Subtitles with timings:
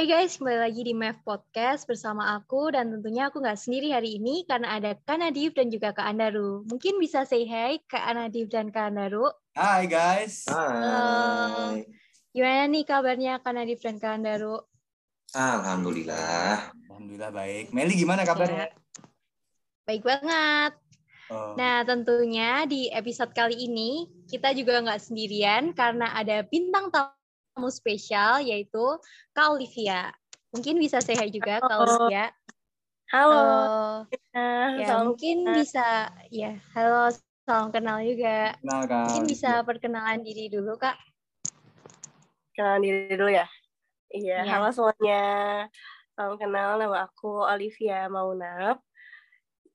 [0.00, 4.16] Hai guys, kembali lagi di MEF Podcast bersama aku dan tentunya aku nggak sendiri hari
[4.16, 6.64] ini karena ada Kak Nadif dan juga Kak Andaru.
[6.72, 9.28] Mungkin bisa say hi Kak Nadif dan Kak Andaru.
[9.52, 10.48] Hai guys.
[10.48, 11.84] Hai.
[12.32, 14.64] Gimana nih kabarnya Kak Nadif dan Kak Andaru?
[15.36, 16.72] Alhamdulillah.
[16.88, 17.68] Alhamdulillah baik.
[17.76, 18.72] Meli gimana kabarnya?
[19.84, 20.80] Baik banget.
[21.28, 21.60] Oh.
[21.60, 27.19] Nah, tentunya di episode kali ini kita juga nggak sendirian karena ada bintang tamu
[27.58, 28.84] spesial yaitu
[29.34, 30.14] Kak Olivia.
[30.54, 31.82] Mungkin bisa hi juga Kak Halo.
[32.06, 32.26] Olivia.
[33.10, 33.34] Halo.
[33.34, 33.50] Halo.
[34.78, 35.54] Ya, Salam mungkin kenal.
[35.58, 35.86] bisa
[36.30, 36.52] ya.
[36.74, 37.10] Halo,
[37.42, 38.54] salam kenal juga.
[38.62, 39.02] Kenalkan.
[39.10, 40.94] Mungkin bisa perkenalan diri dulu, Kak.
[42.50, 43.46] kenalan diri dulu ya.
[44.10, 44.50] Iya, Iya.
[44.52, 45.24] halo semuanya.
[46.12, 48.82] Salam kenal, nama aku Olivia Maunap.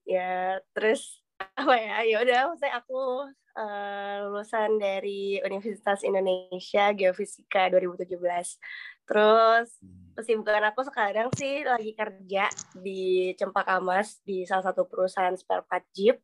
[0.06, 1.24] Ya, terus
[1.56, 2.04] apa ya?
[2.06, 3.00] Ya udah, maksudnya aku
[3.56, 8.12] eh, lulusan dari Universitas Indonesia Geofisika 2017.
[9.06, 9.70] Terus
[10.16, 15.88] kesibukan aku sekarang sih lagi kerja di Cempaka Mas di salah satu perusahaan spare part
[15.96, 16.20] Jeep.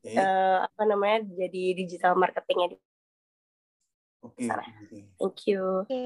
[0.00, 0.16] Oke.
[0.16, 1.26] Eh, apa namanya?
[1.26, 2.78] Jadi digital marketingnya.
[4.20, 4.44] Oke.
[4.44, 4.96] oke.
[5.16, 5.62] Thank you.
[5.88, 6.02] Oke,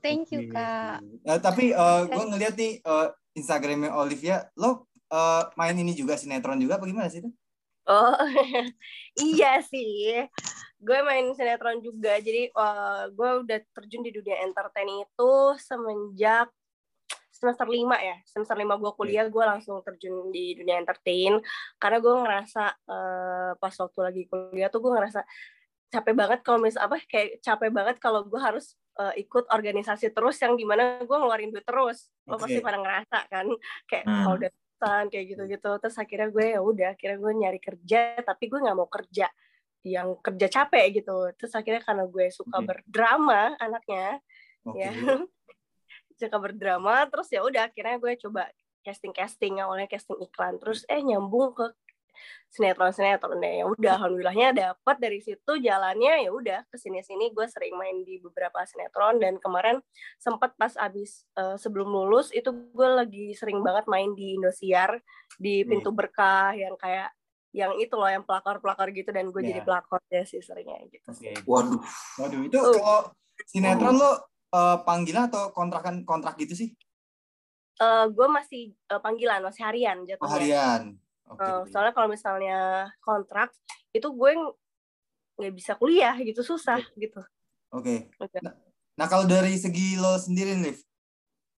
[0.00, 0.48] thank you.
[0.48, 1.04] Kak.
[1.04, 1.76] Eh, tapi
[2.08, 7.12] gue ngeliat nih eh, Instagramnya Olivia, lo eh, main ini juga sinetron juga apa gimana
[7.12, 7.30] sih itu?
[7.86, 8.14] Oh,
[9.34, 10.22] iya sih.
[10.78, 12.18] Gue main sinetron juga.
[12.22, 16.50] Jadi eh, gue udah terjun di dunia entertain itu semenjak
[17.30, 18.14] semester lima ya.
[18.22, 21.42] Semester lima gue kuliah, gue langsung terjun di dunia entertain.
[21.78, 25.26] Karena gue ngerasa eh, pas waktu lagi kuliah tuh gue ngerasa
[25.92, 30.40] capek banget kalau mis apa kayak capek banget kalau gue harus eh, ikut organisasi terus
[30.40, 32.14] yang di mana gue ngeluarin duit terus.
[32.30, 33.46] Lo pasti pada ngerasa kan
[33.90, 34.22] kayak Hmm.
[34.22, 34.50] kalau udah
[34.82, 38.74] bosan, kayak gitu-gitu terus akhirnya gue ya udah akhirnya gue nyari kerja tapi gue nggak
[38.76, 39.30] mau kerja
[39.86, 42.66] yang kerja capek gitu terus akhirnya karena gue suka Oke.
[42.66, 44.18] berdrama anaknya
[44.66, 44.82] Oke.
[44.82, 44.90] ya
[46.18, 48.50] suka berdrama terus ya udah akhirnya gue coba
[48.82, 51.66] casting casting awalnya casting iklan terus eh nyambung ke
[52.48, 57.32] sinetron sinetron deh ya udah alhamdulillahnya dapat dari situ jalannya ya udah ke sini sini
[57.32, 59.80] gue sering main di beberapa sinetron dan kemarin
[60.20, 65.00] sempat pas abis eh, sebelum lulus itu gue lagi sering banget main di Indosiar
[65.40, 67.08] di pintu berkah yang kayak
[67.52, 69.48] yang itu loh yang pelakor-pelakor gitu dan gue Ya.
[69.52, 71.32] jadi pelakornya sih seringnya gitu Oke.
[71.44, 71.80] Waduh.
[72.16, 72.72] Waduh, itu Oh.
[72.72, 73.00] kalau
[73.44, 74.12] sinetron lo
[74.52, 76.68] eh, panggilan atau kontrakan kontrak gitu sih?
[77.76, 80.82] Eh, gue masih eh, panggilan masih harian Oh, jatuhnya harian.
[81.30, 81.42] Oke.
[81.44, 83.54] Eh, soalnya kalau misalnya kontrak
[83.94, 84.56] itu gue ng-
[85.38, 87.20] nggak bisa kuliah gitu susah gitu.
[87.72, 88.12] Oke.
[88.20, 88.38] Oke.
[88.44, 88.52] Nah,
[88.98, 90.78] nah, kalau dari segi lo sendiri, Liv,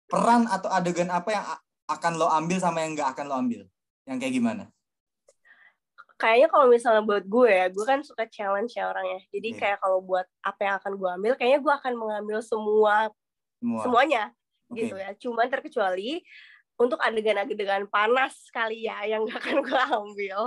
[0.06, 1.44] peran atau adegan apa yang
[1.90, 3.62] akan lo ambil sama yang nggak akan lo ambil?
[4.06, 4.64] Yang kayak gimana?
[6.14, 9.18] Kayaknya kalau misalnya buat gue ya, gue kan suka challenge ya orangnya.
[9.34, 9.58] Jadi Oke.
[9.58, 13.10] kayak kalau buat apa yang akan gue ambil, kayaknya gue akan mengambil semua
[13.58, 13.82] Semua.
[13.82, 14.22] semuanya
[14.70, 14.78] Oke.
[14.86, 15.10] gitu ya.
[15.18, 16.22] Cuman terkecuali
[16.74, 20.40] untuk adegan-adegan panas kali ya yang gak akan gue ambil.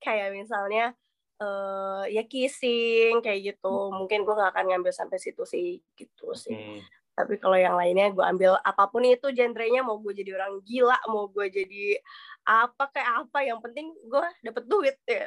[0.00, 0.96] Kayak misalnya
[1.36, 3.92] eh ya kissing kayak gitu.
[3.92, 6.56] Mungkin gue gak akan ngambil sampai situ sih gitu sih.
[6.56, 6.84] Oke.
[7.16, 11.00] tapi kalau yang lainnya gue ambil apa pun itu genrenya mau gue jadi orang gila
[11.08, 11.96] mau gue jadi
[12.44, 15.24] apa kayak apa yang penting gue dapet duit ya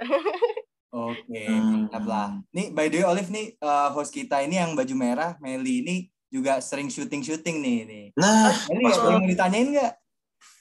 [0.89, 1.85] Oke, Hmm.
[1.85, 2.29] mantap lah.
[2.49, 5.95] Nih, by the way, Olive nih, uh, host kita ini yang baju merah, Meli ini
[6.29, 7.79] juga sering syuting-syuting nih.
[7.85, 8.05] nih.
[8.17, 9.93] Nah, Meli, ada yang mau ditanyain nggak?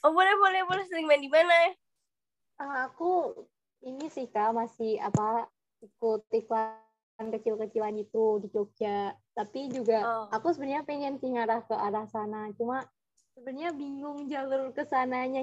[0.01, 1.73] Oh boleh boleh boleh sering main di mana
[2.55, 3.31] Ah, aku
[3.79, 5.47] ini sih, Kak, masih apa
[5.79, 6.75] ikut iklan
[7.31, 9.15] kecil-kecilan itu di Jogja.
[9.31, 10.27] Tapi juga Oh.
[10.27, 12.51] aku sebenarnya pengen sih ngarah ke arah sana.
[12.59, 12.83] Cuma
[13.31, 15.39] sebenarnya bingung jalur ke sananya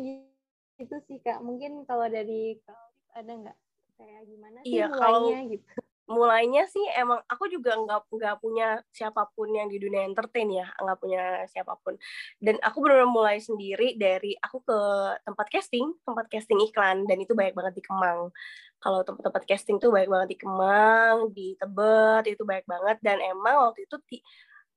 [0.77, 1.41] gitu sih, Kak.
[1.41, 2.77] Mungkin kalau dari Kak
[3.17, 3.57] ada nggak
[3.97, 5.73] kayak gimana sih Iya, kalau- mulainya gitu?
[6.07, 10.67] Mulainya sih emang aku juga nggak nggak punya siapa pun yang di dunia entertain ya
[10.79, 11.99] nggak punya siapa pun.
[12.39, 14.79] Dan aku benar mulai sendiri dari aku ke
[15.27, 18.31] tempat casting tempat casting iklan dan itu banyak banget di Kemang.
[18.79, 22.97] Kalau tempat-tempat casting tuh banyak banget di Kemang di Tebet itu banyak banget.
[23.03, 24.25] Dan emang waktu itu ti-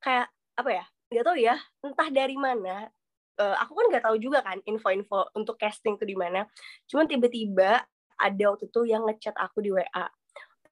[0.01, 0.27] kayak
[0.59, 1.55] apa ya nggak tahu ya
[1.85, 2.85] entah dari mana
[3.39, 6.45] eh, aku kan nggak tahu juga kan info-info untuk casting tuh di mana.
[6.89, 7.85] Cuman tiba-tiba
[8.19, 10.05] ada waktu itu yang ngechat aku di WA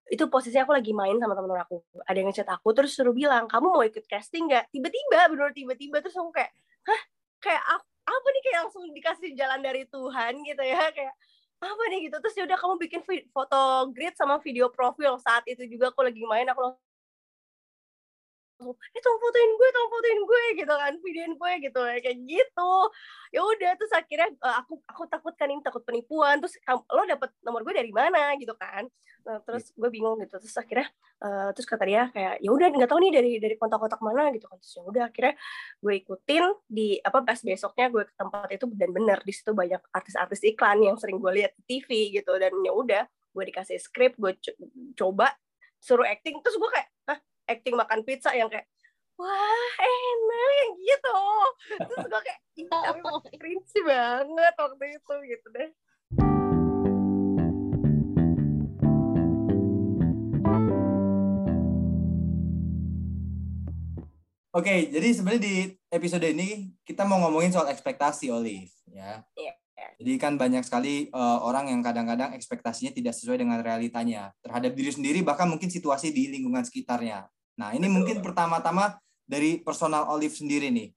[0.08, 1.78] itu posisinya aku lagi main sama temen-temen aku.
[2.08, 4.72] Ada yang ngechat aku terus suruh bilang kamu mau ikut casting nggak?
[4.72, 6.52] Tiba-tiba bener tiba-tiba terus aku kayak
[6.88, 7.02] hah?
[7.44, 8.42] Kayak ap- apa nih?
[8.48, 11.14] Kayak langsung dikasih jalan dari Tuhan gitu ya kayak
[11.60, 12.00] apa nih?
[12.08, 12.16] Gitu.
[12.24, 13.02] Terus ya udah kamu bikin
[13.36, 13.60] foto
[13.92, 15.20] grid sama video profil.
[15.20, 16.87] Saat itu juga aku lagi main aku langsung
[18.58, 22.74] eh tolong fotoin gue tolong fotoin gue gitu kan videoin gue gitu kayak gitu.
[23.30, 27.30] Ya udah terus akhirnya uh, aku aku takut kan ini takut penipuan terus lo dapet
[27.46, 28.90] nomor gue dari mana gitu kan.
[29.28, 30.88] Nah, terus gue bingung gitu terus akhirnya
[31.20, 34.50] uh, terus kata dia kayak ya udah nggak tahu nih dari dari kontak-kontak mana gitu
[34.50, 34.58] kan.
[34.58, 35.34] Terus ya udah akhirnya
[35.78, 39.82] gue ikutin di apa pas besoknya gue ke tempat itu dan bener di situ banyak
[39.94, 42.34] artis-artis iklan yang sering gue lihat di TV gitu.
[42.42, 43.04] Dan ya udah
[43.38, 44.34] gue dikasih skrip gue
[44.98, 45.30] coba
[45.78, 48.68] suruh acting terus gue kayak Hah, acting makan pizza yang kayak
[49.16, 51.20] wah enak yang gitu
[51.80, 52.40] terus gue kayak
[52.86, 53.02] tapi
[53.40, 55.70] cringe banget waktu itu gitu deh
[64.58, 65.56] Oke, okay, jadi sebenarnya di
[65.94, 69.22] episode ini kita mau ngomongin soal ekspektasi, Olive, ya.
[69.38, 69.54] Iya.
[69.98, 74.94] Jadi kan banyak sekali uh, orang yang kadang-kadang ekspektasinya tidak sesuai dengan realitanya terhadap diri
[74.94, 77.26] sendiri, bahkan mungkin situasi di lingkungan sekitarnya.
[77.58, 77.96] Nah, ini Betul.
[77.98, 80.94] mungkin pertama-tama dari personal Olive sendiri nih.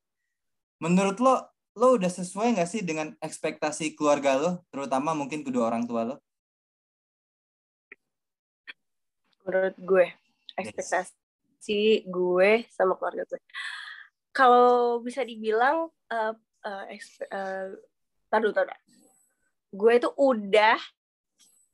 [0.81, 1.35] Menurut lo,
[1.77, 6.17] lo udah sesuai nggak sih dengan ekspektasi keluarga lo, terutama mungkin kedua orang tua lo?
[9.49, 10.07] Menurut gue,
[10.61, 12.07] ekspektasi yes.
[12.07, 13.41] gue sama keluarga gue.
[14.31, 16.33] Kalau bisa dibilang, uh,
[16.63, 16.85] uh,
[17.35, 17.67] uh,
[18.29, 18.79] taruh taruh.
[19.73, 20.79] Gue itu udah,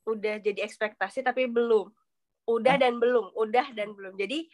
[0.06, 1.90] udah jadi ekspektasi tapi belum
[2.46, 4.14] udah dan belum udah dan belum.
[4.14, 4.46] Jadi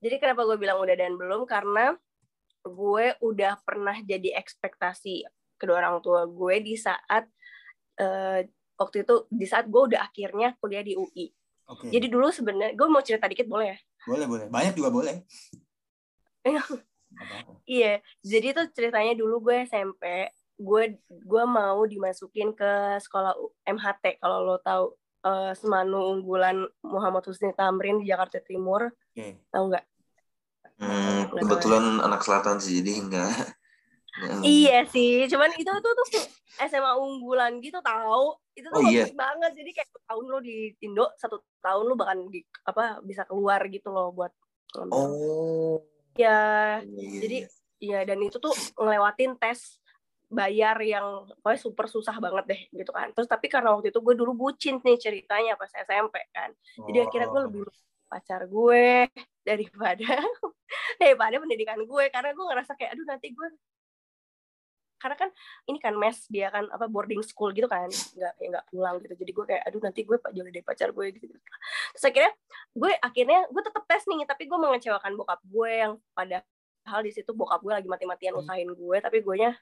[0.00, 1.44] jadi kenapa gue bilang udah dan belum?
[1.44, 1.92] Karena
[2.66, 5.26] gue udah pernah jadi ekspektasi
[5.56, 7.24] kedua orang tua gue di saat
[8.02, 8.40] uh,
[8.76, 11.32] waktu itu di saat gue udah akhirnya kuliah di UI
[11.64, 11.88] okay.
[11.94, 13.78] jadi dulu sebenarnya gue mau cerita dikit boleh ya?
[14.06, 14.46] Boleh boleh.
[14.50, 15.16] Banyak juga boleh.
[17.64, 18.04] Iya.
[18.20, 23.32] Jadi tuh ceritanya dulu gue SMP gue gue mau dimasukin ke sekolah
[23.64, 24.92] MHT kalau lo tahu
[25.26, 28.86] uh, Semanu unggulan Muhammad Husni Tamrin di Jakarta Timur.
[29.10, 29.42] Okay.
[29.50, 29.84] Tahu nggak?
[30.76, 33.32] Hmm, kebetulan anak selatan sih, jadi enggak.
[34.40, 36.08] Iya sih, cuman itu tuh tuh
[36.56, 38.32] SMA unggulan gitu tahu.
[38.56, 39.04] Itu tuh oh, iya.
[39.12, 39.52] banget.
[39.60, 43.92] Jadi kayak tahun lo di Indo, satu tahun lo bahkan di apa bisa keluar gitu
[43.92, 44.32] loh buat
[44.92, 45.80] Oh.
[46.16, 47.38] Ya, iya, jadi
[47.80, 48.00] iya.
[48.04, 49.80] ya dan itu tuh ngelewatin tes
[50.26, 53.14] bayar yang pokoknya super susah banget deh gitu kan.
[53.14, 56.50] Terus tapi karena waktu itu gue dulu bucin nih ceritanya pas SMP kan.
[56.90, 57.62] Jadi akhirnya gue lebih
[58.06, 59.06] pacar gue
[59.48, 60.10] daripada
[61.02, 62.04] daripada pendidikan gue.
[62.10, 63.48] Karena gue ngerasa kayak aduh nanti gue
[64.96, 65.28] karena kan
[65.68, 67.86] ini kan mes dia kan apa boarding school gitu kan.
[67.86, 69.14] Nggak ya nggak pulang gitu.
[69.14, 71.40] Jadi gue kayak aduh nanti gue pak jauh dari pacar gue gitu, gitu.
[71.94, 72.32] Terus akhirnya
[72.74, 76.42] gue akhirnya gue tetap tes nih tapi gue mengecewakan bokap gue yang pada
[76.86, 78.42] hal di situ bokap gue lagi mati-matian hmm.
[78.42, 79.54] usahain gue tapi gue nya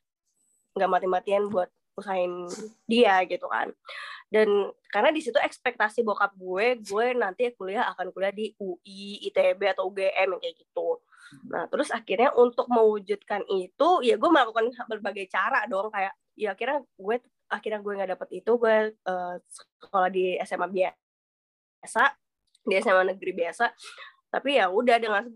[0.75, 2.51] nggak mati-matian buat usahain
[2.91, 3.71] dia gitu kan.
[4.29, 9.79] Dan karena di situ ekspektasi bokap gue gue nanti kuliah akan kuliah di UI ITB
[9.79, 10.99] atau UGM kayak gitu.
[11.51, 15.95] Nah terus akhirnya untuk mewujudkan itu ya gue melakukan berbagai cara dong.
[15.95, 17.17] Kayak ya akhirnya gue
[17.47, 18.77] akhirnya gue nggak dapet itu gue
[19.07, 19.35] uh,
[19.79, 22.03] sekolah di SMA biasa
[22.67, 23.71] di SMA negeri biasa.
[24.35, 25.31] Tapi ya udah dengan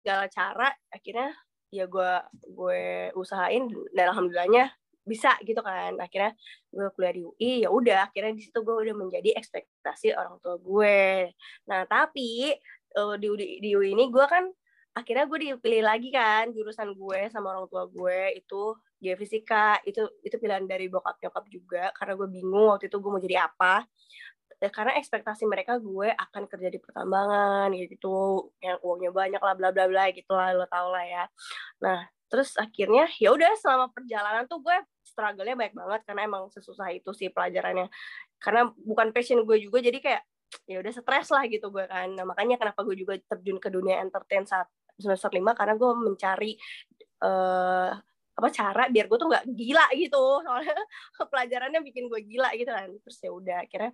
[0.00, 1.36] segala cara akhirnya
[1.68, 2.12] ya gue
[2.48, 2.82] gue
[3.16, 4.72] usahain dan alhamdulillahnya
[5.08, 5.96] bisa gitu kan.
[5.96, 6.36] Akhirnya
[6.68, 10.60] gue kuliah di UI ya udah akhirnya di situ gue udah menjadi ekspektasi orang tua
[10.60, 11.32] gue.
[11.68, 12.52] Nah tapi
[12.96, 14.44] uh, di, di di UI ini gue kan
[14.98, 20.36] akhirnya gue dipilih lagi kan jurusan gue sama orang tua gue itu geofisika itu itu
[20.42, 23.86] pilihan dari bokap nyokap juga karena gue bingung waktu itu gue mau jadi apa
[24.58, 28.50] ya, karena ekspektasi mereka gue akan kerja di pertambangan gitu.
[28.62, 31.24] Yang uangnya banyak lah bla bla bla gitu lah lo tau lah ya.
[31.82, 36.88] Nah terus akhirnya ya udah selama perjalanan tuh gue struggle-nya banyak banget karena emang sesusah
[36.92, 37.88] itu sih pelajarannya.
[38.38, 40.22] Karena bukan passion gue juga jadi kayak
[40.68, 42.08] ya udah stres lah gitu gue kan.
[42.12, 44.68] Nah makanya kenapa gue juga terjun ke dunia entertain saat
[44.98, 46.58] semester lima karena gue mencari
[47.22, 47.94] uh,
[48.38, 50.24] apa cara biar gue tuh nggak gila gitu.
[50.46, 50.76] Soalnya
[51.18, 52.88] pelajarannya bikin gue gila gitu kan.
[53.02, 53.92] Terus ya udah akhirnya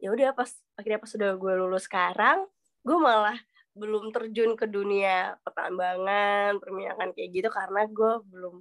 [0.00, 2.48] ya udah pas akhirnya pas sudah gue lulus sekarang
[2.80, 3.36] gue malah
[3.76, 8.56] belum terjun ke dunia pertambangan perminyakan kayak gitu karena gue belum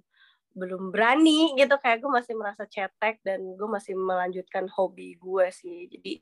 [0.53, 1.75] belum berani gitu.
[1.81, 5.89] Kayak gue masih merasa cetek dan gue masih melanjutkan hobi gue sih.
[5.89, 6.22] Jadi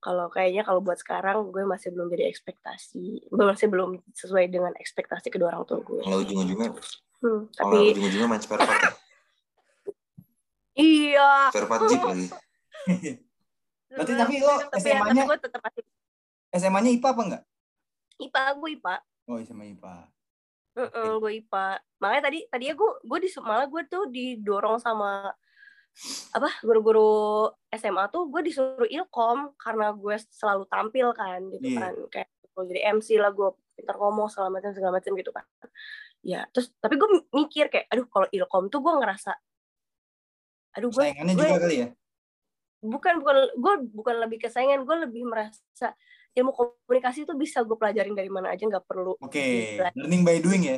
[0.00, 4.72] kalau kayaknya kalau buat sekarang gue masih belum jadi ekspektasi gue masih belum sesuai dengan
[4.72, 6.00] ekspektasi kedua orang tua gue.
[6.00, 6.72] Kalau ujung-ujungnya?
[7.20, 8.92] Hmm, tapi ujung-ujungnya main spare part ya?
[10.80, 11.32] iya.
[11.52, 12.26] Spare part jeep lagi
[13.90, 15.24] Berarti tapi lo SMA-nya
[16.54, 17.42] SMA-nya IPA apa enggak?
[18.20, 18.94] IPA gue IPA.
[19.26, 19.94] Oh, SMA IPA.
[20.78, 21.66] Uh -uh, gue IPA.
[21.98, 25.34] Makanya tadi tadi ya gue gue di malah gue tuh didorong sama
[26.30, 31.90] apa guru-guru SMA tuh gue disuruh ilkom karena gue selalu tampil kan gitu yeah.
[31.90, 35.44] kan kayak gue jadi MC lah gue pintar ngomong segala macam segala macam gitu kan
[36.22, 39.32] ya terus tapi gue mikir kayak aduh kalau ilkom tuh gue ngerasa
[40.78, 41.88] aduh gue Saingannya juga kali ya.
[42.80, 45.92] Bukan bukan gue bukan lebih kesayangan gue lebih merasa
[46.32, 50.36] ilmu komunikasi itu bisa gue pelajarin dari mana aja nggak perlu Oke, bela- learning by
[50.40, 50.76] doing ya.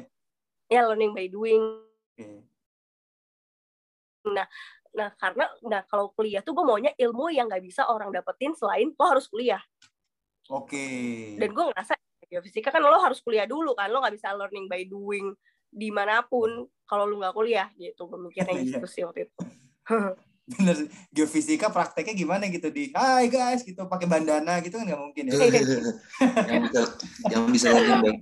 [0.67, 1.63] ya learning by doing
[2.13, 2.27] Oke.
[4.27, 8.91] nah karena nah kalau kuliah tuh gue maunya ilmu yang nggak bisa orang dapetin selain
[8.93, 9.63] lo harus kuliah
[10.51, 10.85] Oke.
[11.39, 11.95] dan gue ngerasa
[12.27, 15.33] geofisika kan lo harus kuliah dulu kan lo nggak bisa learning by doing
[15.69, 16.49] di mana pun
[16.85, 18.65] kalau lu nggak kuliah gitu mikirnya Iya.
[18.81, 19.35] gitu sih waktu itu
[20.59, 20.77] Bener.
[21.13, 25.35] Geofisika prakteknya gimana gitu di Hai guys gitu pakai bandana gitu kan nggak mungkin ya.
[26.53, 26.81] yang bisa
[27.31, 28.15] yang bisa learning by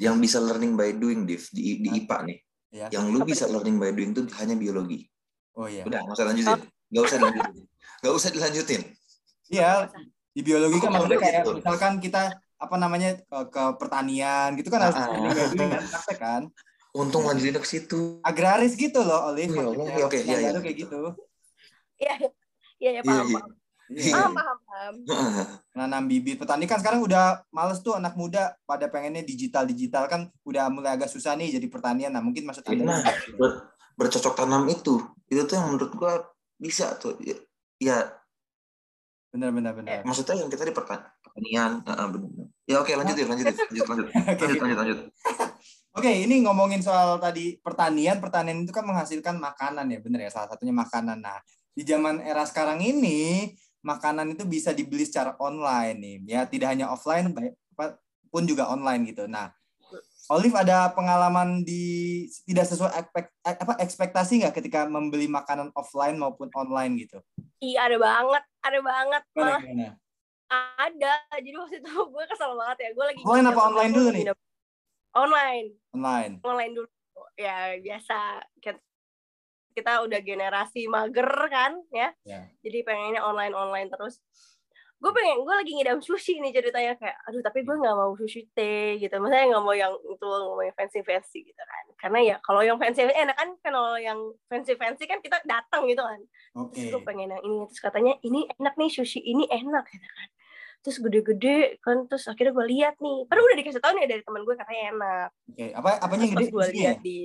[0.00, 2.38] yang bisa learning by doing Div, di di IPA nih.
[2.72, 2.86] Ya.
[2.92, 5.08] Yang lu bisa learning by doing itu hanya biologi.
[5.56, 5.84] Oh iya.
[5.88, 6.60] Udah, nggak usah lanjutin.
[6.92, 7.64] Nggak usah dilanjutin.
[8.00, 8.82] Nggak usah dilanjutin.
[9.46, 9.70] Iya,
[10.36, 11.50] di biologi kan maksudnya kayak gitu.
[11.62, 12.22] misalkan kita
[12.56, 15.08] apa namanya ke, ke pertanian gitu kan harus Ah.
[15.12, 16.42] learning by doing kan praktek kan.
[16.96, 18.20] Untung lanjutin ke situ.
[18.24, 19.64] Agraris gitu loh Olive ya.
[20.08, 20.52] Oke, iya.
[20.52, 21.00] baru kayak gitu.
[21.96, 22.14] Iya
[22.76, 23.34] iya ya, Iya, paham iya.
[23.34, 23.50] paham
[23.86, 24.12] Iya.
[24.12, 24.94] paham paham paham
[25.78, 30.26] nanam bibit petani kan sekarang udah males tuh anak muda pada pengennya digital digital kan
[30.42, 33.00] udah mulai agak susah nih jadi pertanian nah mungkin maksud anda Nah,
[33.36, 33.62] ber-
[33.96, 36.20] bercocok tanam itu, itu tuh yang menurut gua
[36.56, 37.16] bisa tuh.
[37.18, 37.32] Ya,
[37.78, 37.98] ya
[39.30, 41.80] benar benar benar maksudnya yang kita di pertan- pertanian.
[41.80, 42.46] Heeh, benar.
[42.66, 44.06] Ya oke, lanjut ya, lanjut ya, lanjut, lanjut.
[44.26, 44.42] Oke.
[44.42, 44.98] Lanjut, lanjut, lanjut.
[45.94, 50.50] Oke, ini ngomongin soal tadi pertanian, pertanian itu kan menghasilkan makanan ya, bener ya, salah
[50.50, 51.22] satunya makanan.
[51.22, 51.38] Nah,
[51.76, 53.52] di zaman era sekarang ini,
[53.84, 57.36] makanan itu bisa dibeli secara online nih, ya tidak hanya offline,
[58.32, 59.28] pun juga online gitu.
[59.28, 59.52] Nah,
[60.26, 66.50] Olive ada pengalaman di tidak sesuai ekspek- apa ekspektasi nggak ketika membeli makanan offline maupun
[66.56, 67.22] online gitu?
[67.62, 69.62] iya ada banget ada banget malah
[70.50, 74.24] ada jadi waktu itu gue kesel banget ya gue lagi Offline apa online dulu nih?
[75.16, 75.66] online
[75.96, 76.32] Online.
[76.44, 76.88] online dulu
[77.38, 78.44] ya biasa
[79.76, 82.48] kita udah generasi mager kan ya Ya.
[82.58, 84.24] jadi pengennya online online terus
[84.96, 88.48] gue pengen gue lagi ngidam sushi nih ceritanya kayak aduh tapi gue nggak mau sushi
[88.50, 92.18] teh gitu maksudnya nggak mau yang itu nggak mau yang fancy fancy gitu kan karena
[92.24, 94.16] ya kalau yang fancy enak kan kalau yang
[94.46, 96.16] fancy fancy kan kita datang gitu kan
[96.56, 96.72] Oke.
[96.72, 100.28] terus gue pengen yang ini terus katanya ini enak nih sushi ini enak gitu kan
[100.78, 104.42] terus gede-gede kan terus akhirnya gue lihat nih padahal udah dikasih tau nih dari teman
[104.42, 106.48] gue katanya enak Oke, apa apanya pas gede?
[106.48, 106.88] gue Susinya ya?
[106.88, 107.18] lihat di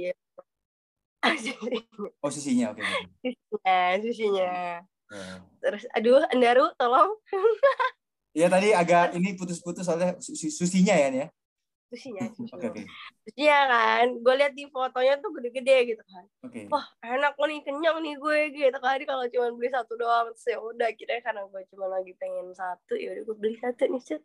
[2.21, 2.73] Oh, susinya.
[2.73, 2.81] Oke.
[2.81, 2.93] oke.
[3.21, 4.53] sushinya sushinya
[5.11, 5.43] Ya.
[5.59, 7.11] terus aduh Andaru tolong
[8.31, 11.27] Iya tadi agak ini putus-putus soalnya su- su- susinya ya nih ya.
[11.91, 12.23] sushinya
[12.55, 12.81] Oke oke.
[13.21, 16.71] sushinya kan gue lihat di fotonya tuh gede-gede gitu kan Oke.
[16.71, 20.57] wah enak nih kenyang nih gue gitu kan kalau cuma beli satu doang terus ya
[20.57, 24.23] udah kira karena gue cuma lagi pengen satu ya udah gue beli satu nih set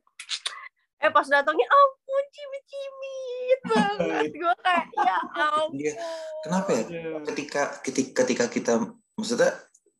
[1.06, 4.25] eh pas datangnya ampun cimit-cimit banget.
[4.34, 5.78] Gue kayak ya ampun.
[5.78, 5.94] Iya.
[6.42, 6.82] Kenapa ya?
[7.25, 8.72] Ketika ketika ketika kita
[9.14, 9.54] maksudnya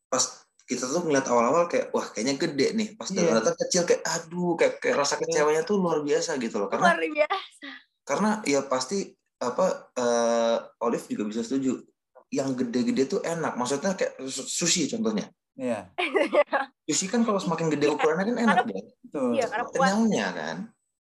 [0.06, 0.25] pas
[0.66, 2.88] kita tuh ngeliat awal-awal kayak wah kayaknya gede nih.
[2.98, 3.22] Pas Iya.
[3.22, 6.66] ternyata kecil kayak aduh kayak, kayak rasa kecewanya tuh luar biasa gitu loh.
[6.66, 7.68] Karena luar biasa.
[8.02, 11.78] karena ya pasti apa eh, Olive juga bisa setuju
[12.30, 13.54] yang gede-gede tuh enak.
[13.54, 15.30] Maksudnya kayak su- sushi contohnya.
[15.54, 15.86] Iya.
[16.86, 18.82] sushi kan kalau semakin gede ukurannya kan enak deh.
[19.32, 19.75] Iya, karena puas.
[19.86, 20.56] kenyangnya kan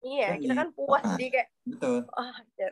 [0.01, 1.13] iya kita kan puas Ah.
[1.13, 1.97] jadi kayak Betul.
[2.11, 2.69] ah ya.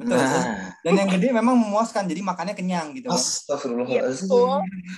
[0.00, 0.16] Betul.
[0.16, 3.14] nah Dan yang gede memang memuaskan jadi makannya kenyang gitu kan.
[3.14, 4.48] Iya, astagfirullahaladzim betul.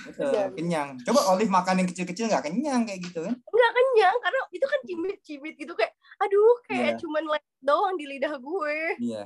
[0.07, 0.31] Betul.
[0.55, 0.87] Kenyang.
[1.03, 3.35] Coba Olive makan yang kecil-kecil nggak kenyang kayak gitu kan.
[3.35, 6.99] nggak kenyang karena itu kan cimit-cimit gitu kayak aduh kayak Iya.
[7.03, 9.23] cuman lewat doang di lidah gue Iya.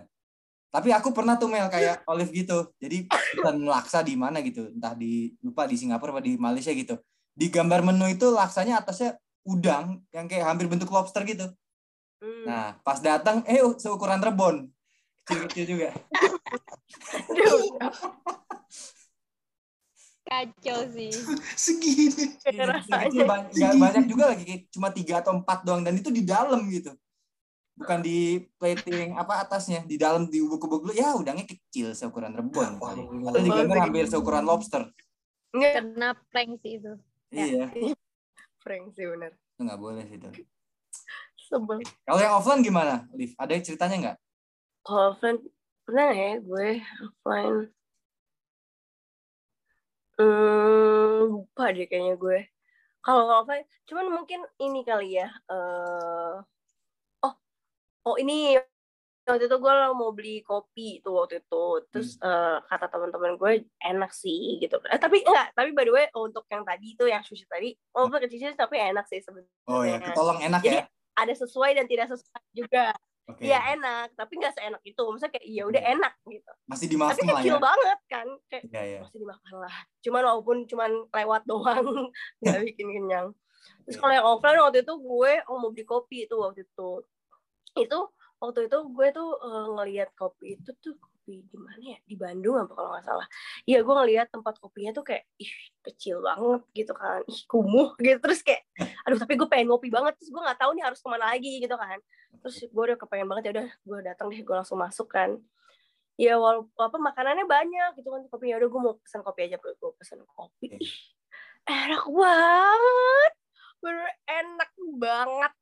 [0.67, 2.73] Tapi aku pernah tuh Mel kayak Olive gitu.
[2.77, 6.97] Jadi pesan laksa di mana gitu, entah di lupa di Singapura apa di Malaysia gitu.
[7.31, 9.13] Di gambar menu itu laksanya atasnya
[9.45, 11.47] udang yang kayak hampir bentuk lobster gitu.
[12.17, 12.45] Hmm.
[12.49, 14.69] Nah, pas datang eh seukuran rebon.
[15.25, 15.89] Kecil-kecil juga.
[20.27, 21.07] Kacau sih.
[21.55, 25.95] segini kayak Kecil-kecil rasanya ba- nggak banyak juga lagi cuma tiga atau empat doang dan
[25.95, 26.91] itu di dalam gitu.
[27.77, 32.75] Bukan di plating apa atasnya, di dalam di ubuk-ubuk dulu ya udangnya kecil seukuran rebon.
[32.75, 34.91] Atau di gambar hampir seukuran lobster.
[35.55, 36.91] nggak Kena prank sih itu.
[37.31, 37.71] Iya,
[38.65, 40.29] prank sih bener itu nggak boleh sih itu.
[41.47, 41.79] Sebel.
[42.03, 43.31] Kalau yang offline gimana, Liv?
[43.39, 44.17] Ada ceritanya nggak?
[44.87, 45.43] kalau offline
[45.83, 46.69] pernah nggak ya gue
[47.03, 47.59] offline.
[50.17, 52.39] Hmm, lupa deh kayaknya gue.
[53.03, 56.35] Kalau offline cuman mungkin ini kali ya eh
[57.27, 57.33] oh
[58.07, 58.55] oh ini
[59.27, 61.65] waktu itu gue mau beli kopi tuh waktu itu.
[61.91, 64.79] Terus eh, kata teman-teman gue enak sih gitu.
[64.87, 68.23] Eh, tapi enggak tapi by the way untuk yang tadi itu yang sushi tadi walaupun
[68.23, 70.87] kecil tapi enak sih sebenarnya Oh ya, ketolong enak Jadi, ya.
[71.17, 72.93] Ada sesuai dan tidak sesuai juga
[73.27, 73.43] Oke.
[73.43, 75.03] Iya enak, tapi nggak seenak itu.
[75.03, 75.91] Maksudnya kayak iya udah Iya.
[75.99, 76.51] enak gitu.
[76.63, 77.35] Masih Tapi dimaafkan lah ya.
[77.43, 78.99] kecil banget kan, kayak Iya, iya.
[79.03, 79.75] masih dimakan lah.
[79.99, 81.87] Cuman walaupun cuman lewat doang,
[82.39, 83.27] nggak bikin kenyang.
[83.83, 86.91] Terus kalau yang offline waktu itu gue oh mau beli kopi itu waktu itu.
[87.75, 87.99] Itu
[88.37, 91.99] waktu itu gue tuh eh, ngelihat kopi itu tuh kopi di mana ya?
[92.05, 93.27] Di Bandung apa kalau nggak salah.
[93.67, 95.53] Iya gue ngelihat tempat kopinya tuh kayak ih
[95.83, 97.21] kecil banget gitu kan.
[97.27, 98.63] Ih kumuh gitu terus kayak
[99.07, 101.51] aduh tapi gue pengen ngopi banget terus gue nggak tahu nih harus ke mana lagi
[101.63, 101.99] gitu kan
[102.43, 105.39] terus gue udah kepengen banget ya udah gue datang deh gue langsung masuk kan
[106.17, 109.91] ya walaupun apa makanannya banyak gitu kan kopinya udah gue mau pesan kopi aja gue
[110.01, 110.77] pesan kopi Oke.
[110.81, 110.97] Ih,
[111.69, 113.31] enak banget
[113.77, 115.53] bener enak banget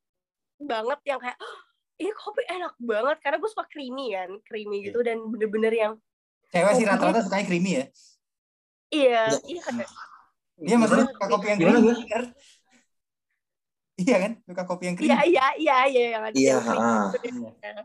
[0.56, 1.56] banget yang kayak "Oh,
[1.96, 5.92] ini kopi enak banget karena gue suka creamy kan creamy gitu dan bener-bener yang
[6.46, 7.84] Cewek sih rata-rata sukanya creamy ya.
[8.88, 9.38] iya Ya.
[9.44, 9.90] iya kayak
[10.56, 12.04] Iya maksudnya suka kopi yang Gimana, creamy.
[12.06, 12.22] Ger.
[13.96, 14.32] Iya kan?
[14.42, 15.08] Suka kopi yang creamy.
[15.08, 17.04] iya iya iya iya yang ada Iya, yang ah.
[17.10, 17.18] gitu.
[17.26, 17.82] Iya.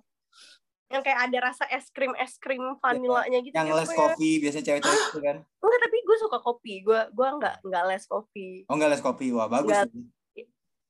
[0.91, 3.99] yang kayak ada rasa es krim es krim vanilanya gitu Yang less pokoknya.
[4.11, 5.37] coffee biasanya cewek-cewek itu kan.
[5.41, 6.73] Enggak, tapi gue suka kopi.
[6.83, 8.49] Gue gua enggak enggak les kopi.
[8.67, 9.31] Oh enggak less coffee.
[9.31, 9.71] Wah, bagus.
[9.71, 9.87] Enggak.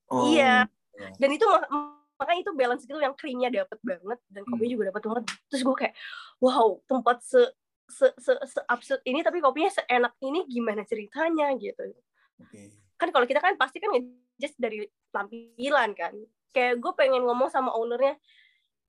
[0.10, 0.26] Oh.
[0.28, 0.66] Iya.
[0.92, 1.08] Iya.
[1.16, 1.46] Dan itu
[2.22, 4.74] makanya itu balance gitu yang krimnya dapet banget dan kopinya Hmm.
[4.78, 5.24] juga dapet banget.
[5.50, 5.96] Terus gue kayak,
[6.38, 7.42] wow, tempat se
[7.90, 11.92] se se, se absurd ini tapi kopinya seenak ini gimana ceritanya gitu.
[12.40, 12.72] Oke.
[13.02, 13.90] Kan kalau kita kan pasti kan
[14.38, 16.14] just dari tampilan kan.
[16.54, 18.16] Kayak gue pengen ngomong sama ownernya,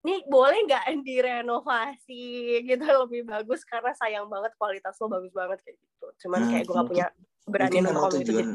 [0.02, 5.78] nih boleh nggak direnovasi gitu lebih bagus karena sayang banget kualitas lo bagus banget kayak
[5.80, 6.06] gitu.
[6.26, 7.06] Cuman Hmm, kayak gue gak punya
[7.48, 8.18] berani ngomong itu.
[8.28, 8.48] tujuan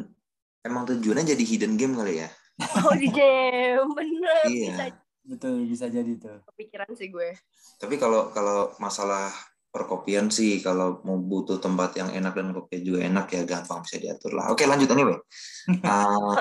[0.64, 2.30] emang tujuannya jadi hidden game kali ya.
[2.58, 4.74] Oh di jam, bener Iya.
[4.74, 4.86] bisa
[5.28, 6.40] Betul, bisa jadi tuh.
[6.48, 7.36] kepikiran sih gue.
[7.78, 9.28] Tapi kalau kalau masalah
[9.68, 14.00] perkopian sih kalau mau butuh tempat yang enak dan kopi juga enak ya gampang bisa
[14.00, 14.50] diatur lah.
[14.50, 15.20] Oke lanjut anyway.
[15.84, 16.40] Ah,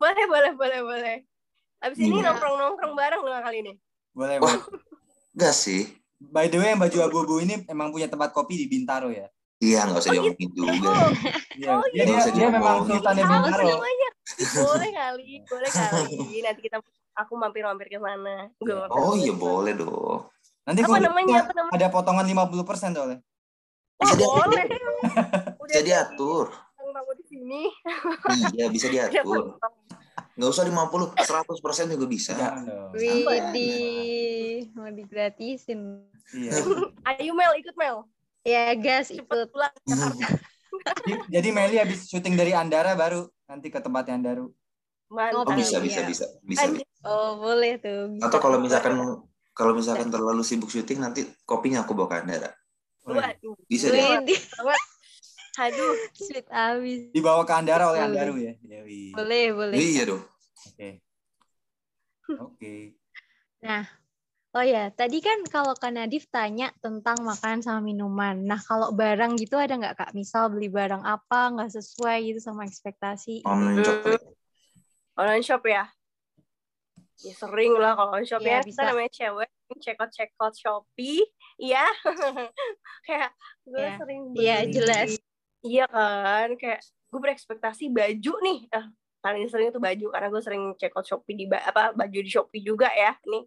[0.00, 1.16] boleh boleh boleh boleh.
[1.84, 2.32] Abis ini Iya.
[2.32, 3.72] nongkrong nongkrong bareng nggak kali ini?
[4.16, 4.48] Boleh, Wah.
[4.48, 4.64] boleh.
[5.36, 5.84] enggak sih.
[6.16, 9.28] By the way, yang baju abu-abu ini emang punya tempat kopi di Bintaro ya.
[9.56, 10.90] Iya nggak usah Oh, diomongin juga.
[10.92, 11.10] Oh,
[11.56, 12.04] Iya, Oh, dia, iya.
[12.04, 12.88] dia, Bisa dia memang diomongin.
[12.92, 13.56] sultannya apa Bintaro.
[13.56, 14.08] sih namanya?
[14.54, 16.04] Boleh kali, boleh kali.
[16.42, 16.76] Nanti kita
[17.16, 18.36] aku mampir-mampir ke sana.
[18.54, 18.74] Iya.
[18.78, 19.40] mampir Oh iya sana.
[19.40, 20.20] boleh dong.
[20.62, 21.38] Nanti Apa namanya?
[21.40, 21.72] Apa namanya?
[21.74, 22.52] ada potongan 50%
[22.98, 23.16] oleh.
[23.96, 24.44] Wah, Bisa diatur.
[24.44, 24.64] boleh.
[25.56, 26.46] Udah Bisa diatur.
[26.76, 27.62] Yang tamu di sini.
[28.52, 29.56] Iya bisa diatur.
[30.36, 32.36] Nggak usah 50, 100% juga bisa.
[32.92, 36.04] Widih, mau digratisin.
[36.30, 36.60] Iya.
[37.06, 38.04] Ayo Mel, ikut Mel.
[38.46, 39.50] Ya gas Cepet ikut.
[39.50, 40.26] pulang ke Jakarta.
[41.02, 44.46] Jadi, jadi Meli habis syuting dari Andara baru nanti ke tempat yang baru.
[45.10, 45.50] Mantap.
[45.50, 45.82] Oh bisa Iya.
[45.82, 46.62] bisa bisa bisa.
[46.70, 46.86] Anjir.
[47.02, 48.14] Oh boleh tuh.
[48.14, 48.30] Bisa.
[48.30, 48.94] Atau kalau misalkan
[49.50, 52.50] kalau misalkan terlalu sibuk syuting nanti kopinya aku bawa ke Andara.
[53.02, 53.58] Waduh.
[53.66, 54.02] Bisa deh.
[55.56, 55.94] Aduh.
[56.14, 57.10] sweet abis.
[57.10, 58.02] Dibawa ke Andara oleh.
[58.06, 58.54] Andaru ya.
[58.62, 59.10] Iya, wih.
[59.10, 59.76] Boleh, boleh.
[59.78, 60.22] Iya dong.
[60.70, 61.02] Oke.
[62.38, 62.94] Oke.
[64.56, 68.40] Oh ya, tadi kan kalau Kak Nadif tanya tentang makanan sama minuman.
[68.40, 70.10] Nah, kalau barang gitu ada nggak Kak?
[70.16, 73.44] Misal beli barang apa nggak sesuai gitu sama ekspektasi.
[73.44, 74.16] Online shop kali.
[75.20, 75.84] Online shop ya?
[77.20, 78.58] Ya sering lah kalau online shop Iya, ya.
[78.64, 78.80] bisa.
[78.80, 79.50] Kita namanya cewek,
[79.84, 81.20] check out check out Shopee.
[81.60, 81.84] Iya.
[83.06, 83.92] kayak gue Iya.
[84.00, 84.72] sering Iya, beli.
[84.72, 85.10] jelas.
[85.60, 86.80] Iya kan, kayak
[87.12, 88.58] gue berekspektasi baju nih.
[88.72, 88.88] Ah,
[89.20, 92.30] paling sering itu baju karena gue sering check out Shopee di ba- apa baju di
[92.32, 93.44] Shopee juga ya nih.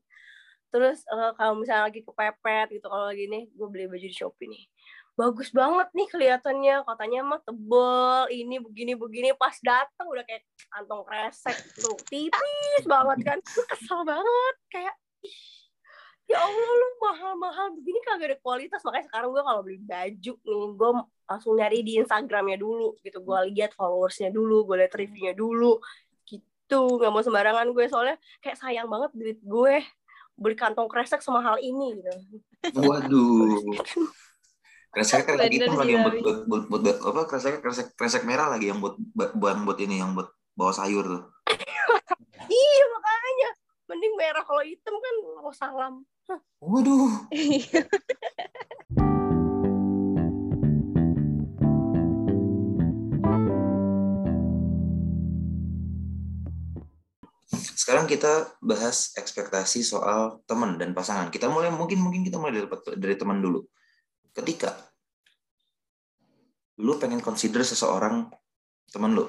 [0.69, 4.49] Terus eh, kalau misalnya lagi kepepet gitu kalau lagi nih gue beli baju di Shopee
[4.49, 4.65] nih.
[5.19, 9.35] Bagus banget nih kelihatannya, katanya mah tebel, ini begini begini.
[9.35, 13.37] Pas datang udah kayak kantong kresek tuh, tipis banget kan.
[13.43, 14.55] Kesel banget.
[14.71, 14.95] Kayak
[16.23, 17.67] ya Allah lu mahal-mahal.
[17.75, 18.79] Begini kagak ada kualitas.
[18.87, 20.89] Makanya sekarang gue kalau beli baju nih gue
[21.27, 23.19] langsung nyari di Instagramnya dulu gitu.
[23.19, 25.83] Gue lihat followersnya dulu gue lihat reviewnya dulu.
[26.23, 26.79] Gitu.
[26.95, 27.85] Nggak mau sembarangan gue.
[27.91, 29.83] Soalnya kayak sayang banget duit gue
[30.39, 32.11] beli kantong kresek semahal ini gitu
[32.75, 33.59] Waduh.
[34.89, 37.87] Kresek kresek Bener itu sih, lagi yang buat buat, buat, buat, buat- apa kresek kresek
[37.93, 41.21] kresek merah lagi yang buat buat buat ini yang buat bawa sayur tuh.
[42.49, 43.49] iya makanya
[43.85, 45.93] mending merah kalau hitam kan mau salam
[46.59, 47.29] Waduh.
[57.89, 61.33] Sekarang kita bahas ekspektasi soal teman dan pasangan.
[61.33, 62.69] Kita mulai mungkin mungkin kita mulai dari,
[63.01, 63.65] dari teman dulu.
[64.29, 64.77] Ketika
[66.85, 68.29] lu pengen consider seseorang
[68.93, 69.25] teman lu,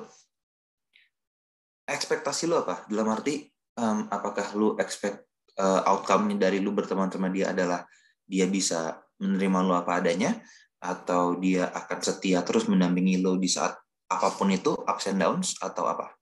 [1.88, 2.84] ekspektasi lu apa?
[2.84, 3.48] Dalam arti
[3.80, 5.24] em, apakah lu expect
[5.56, 7.88] eh, outcome dari lu berteman sama dia adalah
[8.28, 10.36] dia bisa menerima lu apa adanya
[10.84, 13.72] atau dia akan setia terus mendampingi lu di saat
[14.04, 16.19] apa pun itu ups and downs atau apa?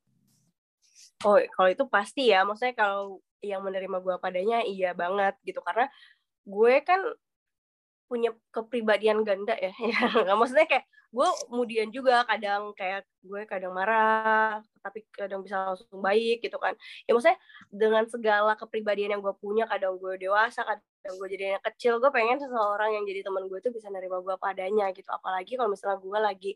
[1.26, 2.44] Oh kalau itu pasti ya.
[2.46, 5.61] Maksudnya kalau yang menerima gue padanya iya banget gitu.
[5.66, 5.87] Karena
[6.46, 7.00] gue kan
[8.08, 9.72] punya kepribadian ganda ya.
[10.28, 16.00] Ya maksudnya kayak gue kemudian juga kadang kayak gue kadang marah tapi kadang bisa langsung
[16.00, 16.76] baik gitu kan.
[17.08, 17.38] Ya maksudnya
[17.72, 22.10] dengan segala kepribadian yang gue punya kadang gue dewasa kadang gue jadi anak kecil gue
[22.12, 25.08] pengen seseorang yang jadi teman gue tuh bisa nerima gue padanya gitu.
[25.08, 26.52] Apalagi kalau misalnya gue lagi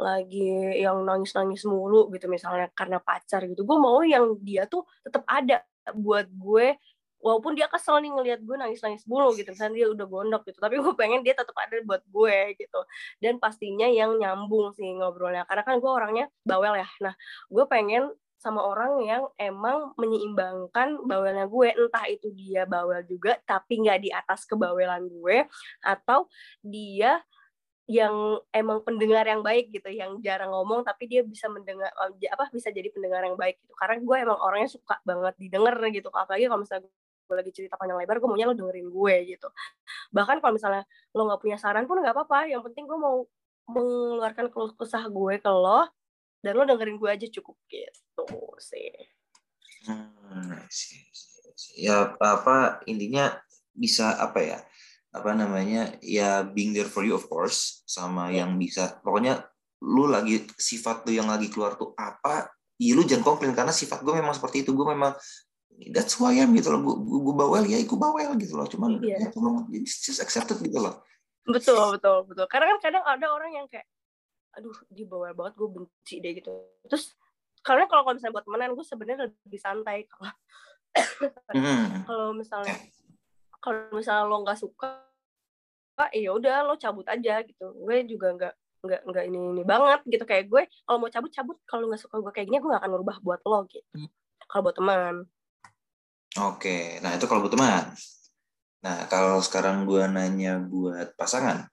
[0.00, 0.48] lagi
[0.80, 3.68] yang nangis nangis mulu gitu misalnya karena pacar gitu.
[3.68, 5.60] Gue mau yang dia tuh tetap ada
[5.92, 6.76] buat gue
[7.20, 10.80] walaupun dia kesel nih ngelihat gue nangis-nangis mulu gitu misalnya dia udah gondok gitu tapi
[10.80, 12.80] gue pengen dia tetap ada buat gue gitu.
[13.20, 16.88] Dan pastinya yang nyambung sih ngobrolnya karena kan gue orangnya bawel ya.
[17.04, 17.14] Nah
[17.52, 23.84] gue pengen sama orang yang emang menyeimbangkan bawelnya gue entah itu dia bawel juga tapi
[23.84, 25.44] nggak di atas kebawelan gue
[25.84, 26.24] atau
[26.64, 27.20] dia
[27.90, 31.90] yang emang pendengar yang baik gitu yang jarang ngomong tapi dia bisa mendengar
[32.32, 33.74] apa bisa jadi pendengar yang baik gitu.
[33.76, 36.88] Karena gue emang orangnya suka banget didengar gitu apalagi kalau misalnya
[37.30, 39.46] gue lagi cerita panjang lebar gue maunya lo dengerin gue gitu.
[40.10, 40.82] Bahkan kalau misalnya
[41.14, 43.22] lo nggak punya saran pun nggak apa-apa yang penting gue mau
[43.70, 45.86] mengeluarkan keluh kesah gue ke lo
[46.42, 48.26] dan lo dengerin gue aja cukup gitu
[48.58, 48.90] sih.
[49.86, 50.58] Hmm,
[51.78, 53.30] ya apa intinya
[53.70, 54.58] bisa apa ya
[55.14, 58.42] apa namanya ya being there for you of course sama yeah.
[58.42, 59.46] yang bisa pokoknya
[59.80, 64.00] lu lagi sifat lu yang lagi keluar tuh apa ya lu jangan komplain karena sifat
[64.00, 64.72] gue memang seperti itu.
[64.72, 65.12] Gue memang
[65.88, 66.80] that's who I am gitu loh.
[66.84, 68.66] Gue, gue bawel ya gue bawel gitu loh.
[68.68, 69.16] Cuman yeah.
[69.16, 71.00] ya tolong just accepted gitu loh.
[71.48, 72.46] Betul betul betul.
[72.52, 73.88] Karena kan kadang ada orang yang kayak
[74.50, 76.52] aduh dia bawel banget gue benci deh gitu.
[76.90, 77.14] Terus
[77.64, 80.32] karena kalau misalnya buat temenan gue sebenarnya lebih santai kalau
[81.54, 82.08] hmm.
[82.08, 82.76] kalau misalnya
[83.62, 85.06] kalau misalnya lo nggak suka
[86.16, 87.66] ya udah lo cabut aja gitu.
[87.86, 90.24] Gue juga nggak nggak nggak ini ini banget gitu.
[90.28, 91.56] Kayak gue kalau mau cabut cabut.
[91.64, 93.86] Kalau nggak suka gue kayak gini gue gak akan merubah buat lo gitu.
[93.96, 94.10] Hmm.
[94.50, 95.30] kalau buat teman
[96.38, 97.90] Oke, nah itu kalau buat teman.
[98.86, 101.66] Nah, kalau sekarang gue nanya buat pasangan,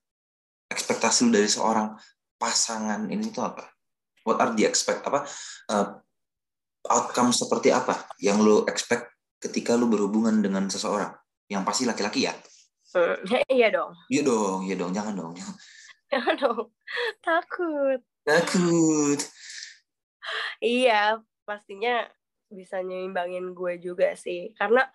[0.65, 1.93] ekspektasi lu dari seorang
[2.41, 3.70] pasangan ini tuh apa?
[4.26, 5.24] What are the expect apa
[5.70, 5.88] uh,
[6.89, 11.13] outcome seperti apa yang lu expect ketika lu berhubungan dengan seseorang?
[11.48, 12.34] Yang pasti laki-laki ya?
[12.98, 13.15] Hmm,
[13.48, 13.93] iya dong.
[14.10, 15.34] Iya dong, iya dong, jangan dong.
[16.08, 16.72] Jangan dong,
[17.20, 18.00] takut.
[18.24, 19.20] Takut.
[20.63, 22.08] iya, pastinya
[22.47, 24.51] bisa nyimbangin gue juga sih.
[24.55, 24.86] Karena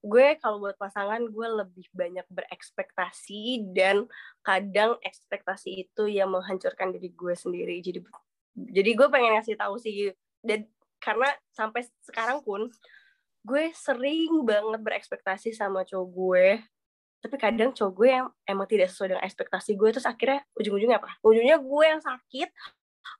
[0.00, 4.08] gue kalau buat pasangan gue lebih banyak berekspektasi dan
[4.40, 7.84] kadang ekspektasi itu yang menghancurkan diri gue sendiri.
[7.84, 8.00] Jadi
[8.56, 10.64] jadi gue pengen ngasih tahu sih dan
[11.00, 12.68] karena sampai sekarang pun
[13.44, 16.46] gue sering banget berekspektasi sama cowok gue.
[17.20, 21.12] Tapi kadang cowok gue yang emang tidak sesuai dengan ekspektasi gue terus akhirnya ujung-ujungnya apa?
[21.20, 22.48] Ujungnya gue yang sakit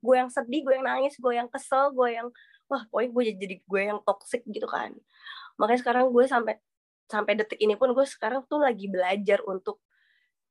[0.01, 2.29] gue yang sedih gue yang nangis gue yang kesel gue yang
[2.71, 4.95] wah pokoknya gue jadi gue yang toxic gitu kan.
[5.59, 6.55] Makanya sekarang gue sampai
[7.11, 9.83] sampai detik ini pun gue sekarang tuh lagi belajar untuk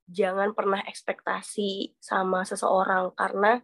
[0.09, 3.63] jangan pernah ekspektasi sama seseorang karena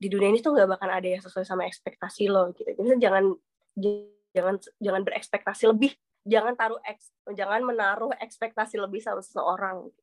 [0.00, 2.68] di dunia ini tuh nggak bakal ada yang sesuai sama ekspektasi lo gitu.
[2.72, 3.24] Jadi jangan
[4.32, 5.92] jangan jangan berekspektasi lebih.
[6.28, 10.02] Jangan taruh eks, jangan menaruh ekspektasi lebih sama seseorang gitu.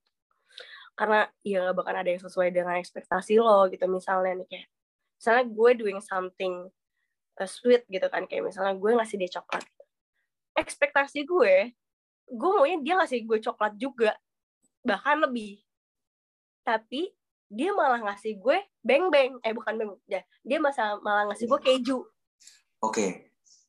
[0.98, 4.68] karena ya gak bakal ada yang sesuai dengan ekspektasi lo gitu misalnya nih kayak
[5.22, 6.74] misalnya gue doing something
[7.38, 8.26] uh, sweet gitu kan.
[8.26, 9.64] Kayak misalnya gue ngasih dia coklat.
[10.58, 11.74] Ekspektasi gue
[12.28, 14.12] gue maunya dia ngasih gue coklat juga.
[14.84, 15.64] Bahkan lebih.
[16.66, 17.14] Tapi
[17.48, 21.60] dia malah ngasih gue beng beng eh bukan beng ya dia malah malah ngasih gue
[21.64, 22.04] keju.
[22.84, 22.94] Oke.
[22.94, 23.10] Okay.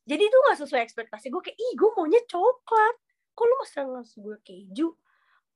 [0.09, 1.41] jadi itu gak sesuai ekspektasi gue.
[1.41, 2.95] Kayak ih gue maunya coklat.
[3.37, 4.87] Kok lu masih ngasih gue keju?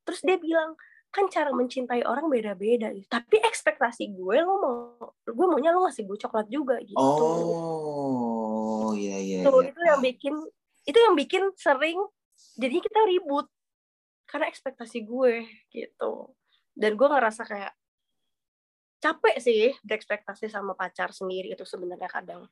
[0.08, 0.80] Terus dia bilang
[1.13, 3.06] kan cara mencintai orang beda-beda gitu.
[3.06, 4.76] Tapi ekspektasi gue lo mau
[5.21, 6.97] gue maunya lo ngasih gue coklat juga gitu.
[6.97, 9.39] Oh, iya iya.
[9.45, 9.69] Tuh, iya.
[9.69, 10.36] itu yang bikin
[10.89, 12.02] itu yang bikin sering
[12.58, 13.45] jadi kita ribut
[14.26, 16.34] karena ekspektasi gue gitu.
[16.73, 17.78] Dan gue ngerasa kayak
[18.97, 22.49] capek sih berekspektasi sama pacar sendiri itu sebenarnya kadang.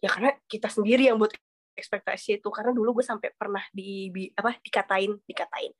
[0.00, 1.36] Ya karena kita sendiri yang buat
[1.76, 5.76] ekspektasi itu karena dulu gue sampai pernah di apa dikatain dikatain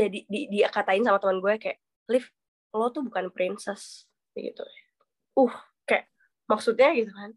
[0.00, 2.24] ya di, di, dia katain sama teman gue kayak Liv
[2.72, 4.64] lo tuh bukan princess gitu
[5.36, 6.08] uh kayak
[6.48, 7.36] maksudnya gitu kan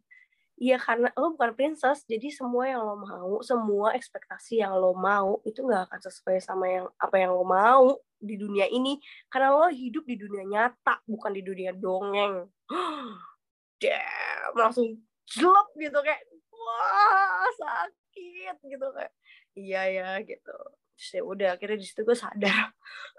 [0.54, 5.42] Iya karena lo bukan princess, jadi semua yang lo mau, semua ekspektasi yang lo mau
[5.50, 9.02] itu nggak akan sesuai sama yang apa yang lo mau di dunia ini.
[9.34, 12.48] Karena lo hidup di dunia nyata, bukan di dunia dongeng.
[13.82, 16.22] Damn, langsung jelek gitu kayak,
[16.54, 19.14] wah sakit gitu kayak.
[19.58, 20.58] Iya ya gitu
[20.94, 22.72] terus ya udah akhirnya di situ gue sadar.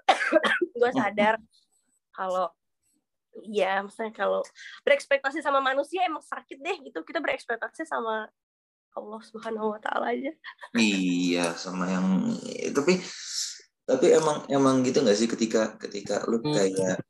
[0.80, 1.40] Gue sadar
[2.12, 2.52] kalau
[3.42, 4.46] Iya, maksudnya kalau
[4.86, 7.02] berekspektasi sama manusia emang sakit deh gitu.
[7.02, 8.30] Kita berekspektasi sama
[8.94, 10.30] Allah Subhanahu wa taala aja.
[10.78, 12.30] Iya, sama yang
[12.70, 13.02] tapi
[13.84, 17.02] tapi emang emang gitu nggak sih ketika ketika lu kayak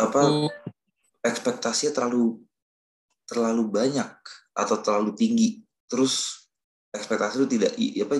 [0.00, 0.48] apa
[1.20, 2.40] ekspektasinya terlalu
[3.28, 4.10] terlalu banyak
[4.56, 6.46] atau terlalu tinggi terus
[6.88, 8.14] ekspektasi lu tidak apa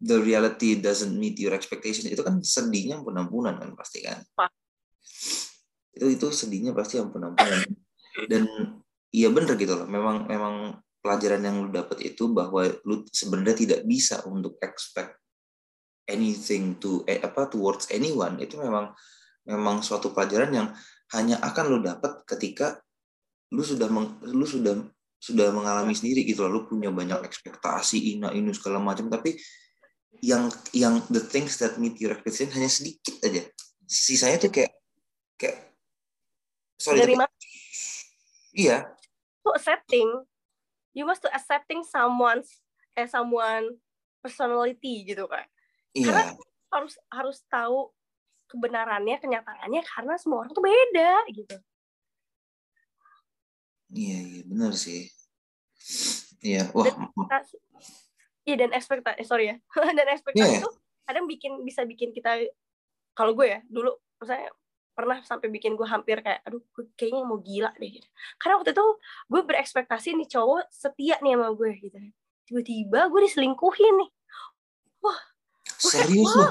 [0.00, 2.08] the, reality doesn't meet your expectation.
[2.08, 4.20] Itu kan sedihnya ampun-ampunan kan pasti kan?
[5.92, 7.60] Itu itu sedihnya pasti ampun-ampunan
[8.26, 8.42] dan
[9.14, 9.86] iya bener gitu loh.
[9.86, 15.16] Memang memang pelajaran yang lu dapat itu bahwa lu sebenarnya tidak bisa untuk expect
[16.10, 18.36] anything to eh, apa towards anyone.
[18.42, 18.92] Itu memang
[19.46, 20.68] memang suatu pelajaran yang
[21.16, 22.78] hanya akan lu dapat ketika
[23.50, 24.78] lu sudah meng, lu sudah
[25.20, 29.10] sudah mengalami sendiri gitu lalu punya banyak ekspektasi ina ini segala macam.
[29.10, 29.36] Tapi
[30.20, 33.44] yang yang the things that meet your expectation hanya sedikit aja.
[33.88, 34.72] Sisanya tuh kayak
[35.40, 35.74] kayak
[36.76, 37.48] sorry Dari tapi,
[38.54, 38.88] iya.
[39.44, 40.08] To accepting.
[40.92, 42.60] You must to accepting someone's
[42.98, 43.78] eh someone
[44.20, 45.46] personality gitu kan
[45.94, 46.36] iya.
[46.70, 47.90] Harus harus tahu
[48.50, 51.56] kebenarannya kenyataannya karena semua orang tuh beda gitu.
[53.90, 55.10] Iya iya benar sih.
[56.42, 57.56] Iya wah ekspektasi
[58.42, 59.56] iya dan ekspektasi eh, sorry ya.
[59.96, 60.60] Dan ekspektasi Iya.
[60.60, 60.70] itu
[61.04, 62.38] kadang bikin bisa bikin kita
[63.12, 64.48] kalau gue ya dulu misalnya
[64.90, 68.08] pernah sampai bikin gue hampir kayak aduh gue kayaknya mau gila deh gitu.
[68.36, 68.86] karena waktu itu
[69.26, 71.98] gue berekspektasi nih cowok setia nih sama gue gitu.
[72.44, 74.10] Tiba-tiba gue diselingkuhin nih.
[75.80, 76.46] Serius lu?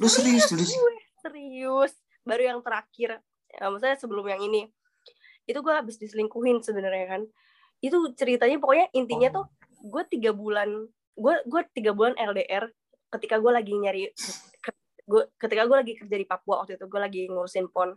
[0.00, 1.92] Lu serius gue serius.
[2.24, 4.72] Baru yang terakhir ya, maksudnya sebelum yang ini.
[5.44, 7.22] Itu gue habis diselingkuhin sebenarnya kan.
[7.78, 9.34] Itu ceritanya pokoknya intinya Oh.
[9.36, 9.46] tuh
[9.84, 12.66] gue tiga bulan gue gue tiga bulan LDR
[13.14, 14.10] ketika gue lagi nyari
[15.04, 17.94] gue ketika gue lagi kerja di Papua waktu itu gue lagi ngurusin pon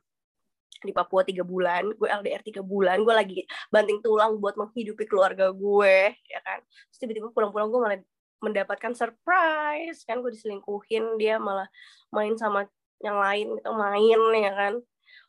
[0.77, 3.39] di Papua tiga bulan gue LDR tiga bulan gue lagi
[3.73, 6.62] banting tulang buat menghidupi keluarga gue ya kan.
[6.62, 7.99] Terus tiba-tiba pulang-pulang gue malah
[8.38, 11.65] mendapatkan surprise kan gue diselingkuhin dia malah
[12.13, 12.69] main sama
[13.01, 14.73] yang lain itu main ya kan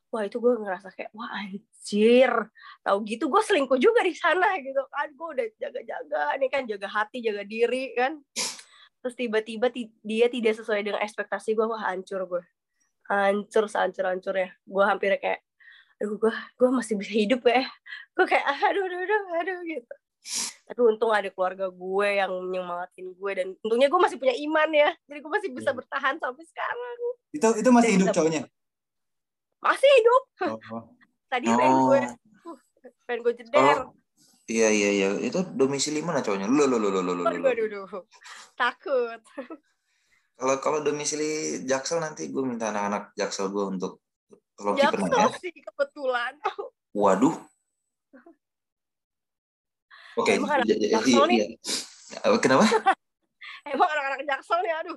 [0.09, 2.33] wah itu gue ngerasa kayak wah anjir.
[2.81, 5.09] Tahu gitu gue selingkuh juga di sana gitu kan.
[5.13, 6.63] Gue udah jaga-jaga nih kan?
[6.65, 8.21] Jaga hati jaga diri kan?
[8.99, 12.43] Terus tiba-tiba ti- dia tidak sesuai dengan ekspektasi gue wah hancur gue
[13.09, 15.41] hancur sehancur hancurnya gue hampir kayak
[15.97, 17.65] aduh gue gue masih bisa hidup ya.
[18.17, 19.95] Gue kayak aduh aduh aduh aduh gitu.
[20.69, 24.91] Tapi untung ada keluarga gue yang nyemangatin gue dan untungnya gue masih punya iman ya.
[25.09, 25.79] Jadi gue masih bisa Iya.
[25.79, 26.99] bertahan sampai sekarang.
[27.33, 28.43] Itu itu masih Dan hidup cowoknya.
[29.59, 30.23] Masih hidup.
[30.47, 30.83] Oh, oh.
[31.27, 32.01] tadi pengen gue
[32.47, 32.53] oh.
[32.53, 32.59] uh,
[33.07, 33.79] pengen gue jeder.
[34.49, 35.09] Iya iya iya.
[35.21, 36.49] Itu domisili mana cowoknya?
[36.49, 36.89] Lu lu, lu.
[37.27, 37.85] aduh aduh aduh
[38.57, 39.21] takut.
[40.39, 44.01] Kalau kalau domisili jaksel nanti gue minta anak-anak jaksel gue untuk
[44.55, 46.33] tolong kipernya ya Jaksel sih kebetulan.
[46.97, 47.37] Waduh.
[50.19, 51.39] Oke Emang anak Jaksel iya, nih?
[51.39, 51.47] iya.
[52.25, 52.65] Eh, kenapa?
[53.69, 54.97] Emang anak-anak jaksel nih aduh.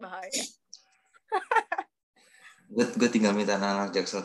[0.00, 0.32] Bahaya
[2.72, 4.24] gue gue tinggal minta anak-anak jaksel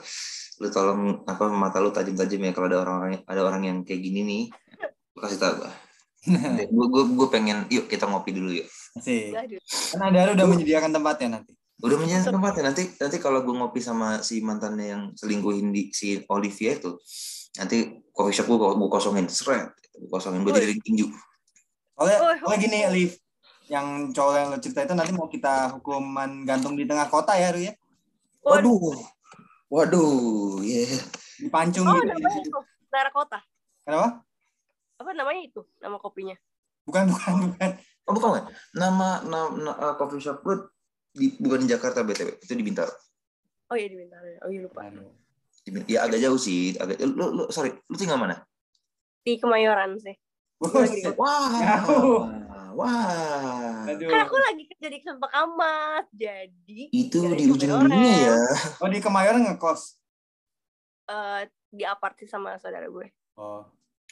[0.57, 4.21] lu tolong apa mata lu tajam-tajam ya kalau ada orang ada orang yang kayak gini
[4.25, 4.43] nih.
[5.13, 5.71] Lu kasih tau gue
[6.75, 8.67] gue gue gue pengen yuk kita ngopi dulu yuk.
[9.37, 9.61] Aduh
[9.93, 11.53] Kan Anda udah menyediakan tempatnya nanti.
[11.77, 15.93] udah menjadi tempat ya nanti nanti kalau gue ngopi sama si mantannya yang selingkuhin di
[15.93, 16.97] si Olivia itu
[17.61, 19.29] nanti coffee shop gue gue kosongin.
[19.29, 19.77] Seret.
[19.93, 20.41] Gue kosongin.
[20.41, 21.05] Gue jadi tinju.
[21.93, 23.11] Soalnya, Oh, soalnya gini, Liv.
[23.69, 27.49] Yang cowok yang lo cerita itu nanti mau kita hukuman gantung di tengah kota ya,
[27.53, 27.73] Ru ya?
[28.47, 28.77] Waduh.
[28.79, 28.99] waduh.
[29.67, 30.87] Waduh ya
[31.37, 32.07] Dipancung oh gitu.
[32.07, 32.59] namanya itu.
[32.87, 33.39] Daerah kota.
[33.83, 34.23] Kenapa?
[34.97, 35.61] apa namanya itu?
[35.77, 36.33] Nama kopinya.
[36.89, 37.69] Bukan, bukan, bukan.
[38.07, 38.45] oh bukan bukan.
[38.73, 40.71] nama nama uh, coffee shop gue
[41.13, 42.89] di, bukan di Jakarta btw itu di Bintaro.
[43.69, 44.87] Oh iya di Bintaro oh iya lupa.
[45.85, 46.79] Ya agak jauh sih.
[46.79, 47.75] Agak lu, lu sorry.
[47.91, 48.39] Lu tinggal mana?
[49.27, 50.15] Di Kemayoran sih.
[50.63, 51.51] Wah.
[51.83, 52.23] Jauh.
[52.77, 54.05] Wah Aduh.
[54.05, 57.89] kan aku lagi kerja di Kesempakamat jadi itu di ujung Kemayoran.
[57.89, 58.35] dunia ya
[58.77, 59.97] Oh, di Kemayoran ngekos.
[61.07, 63.65] eh, di apart sih sama saudara gue Oh.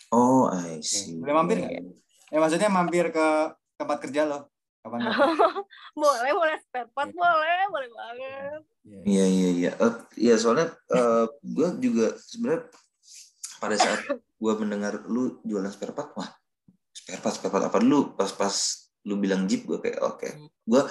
[0.10, 1.82] oh I see Boleh mampir nggak?
[2.28, 3.28] Ya maksudnya mampir ke
[3.76, 4.50] tempat kerja lo.
[4.80, 5.02] Kapan?
[5.96, 8.60] boleh boleh spare part boleh boleh banget
[9.04, 9.72] Iya iya iya.
[9.76, 12.70] Eh, Iya soalnya eh, gue juga sebenarnya
[13.56, 13.98] pada saat
[14.36, 16.30] gue mendengar lu jualan spare part, wah
[17.06, 18.50] spare part spare part apa dulu pas pas
[19.06, 20.26] lu bilang jeep gue kayak oke.
[20.66, 20.82] Gue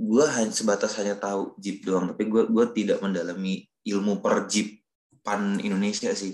[0.00, 4.80] gue hanya sebatas hanya tahu jeep doang, tapi gue gue tidak mendalami ilmu per jeep
[5.20, 6.32] pan Indonesia sih.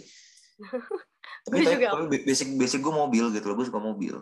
[1.50, 1.98] tapi, tapi, juga.
[1.98, 4.14] tapi basic basic gue mobil gitu loh, gue suka mobil.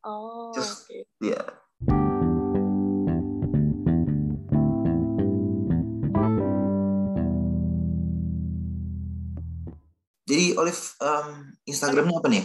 [0.00, 1.40] oh Terus- oke Iya.
[10.26, 11.28] Jadi Olive um,
[11.68, 12.44] Instagramnya apa nih?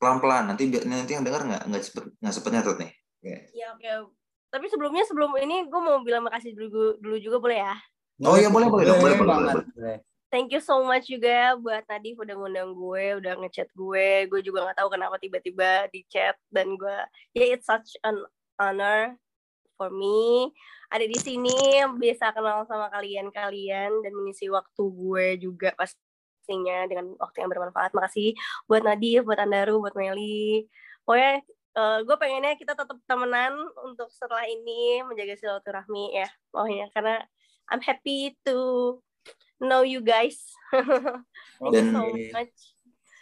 [0.00, 2.92] Pelan-pelan nanti nanti yang dengar nggak nggak cepet nggak cepet nyatet nih.
[3.20, 3.38] Okay.
[3.52, 4.16] Ya oke.
[4.50, 7.76] Tapi sebelumnya sebelum ini gue mau bilang makasih dulu dulu juga boleh ya?
[8.24, 9.98] Oh iya boleh boleh boleh boleh, boleh, boleh.
[10.30, 14.24] Thank you so much juga buat Nadif udah ngundang gue, udah ngechat gue.
[14.30, 16.96] Gue juga nggak tahu kenapa tiba-tiba di chat dan gue
[17.36, 18.24] ya yeah, it's such an
[18.56, 19.20] honor
[19.80, 20.52] for me
[20.90, 25.70] ada di sini bisa kenal sama kalian-kalian dan mengisi waktu gue juga
[26.40, 27.92] pastinya dengan waktu yang bermanfaat.
[27.92, 28.32] Makasih
[28.64, 30.64] buat Nadif, buat Andaru, buat Meli.
[31.04, 31.44] Pokoknya
[31.76, 33.52] uh, gue pengennya kita tetap temenan
[33.84, 37.16] untuk setelah ini menjaga silaturahmi ya pokoknya karena
[37.70, 38.56] I'm happy to
[39.62, 40.42] know you guys.
[41.60, 42.02] Thank dan, you so
[42.34, 42.56] much.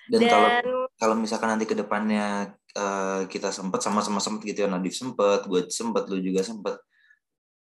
[0.09, 4.68] Dan, dan kalau kalau misalkan nanti ke depannya uh, kita sempet sama-sama sempet gitu ya
[4.72, 6.81] Nadif sempet, gue sempet, lu juga sempet.